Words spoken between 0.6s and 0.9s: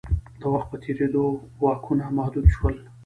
په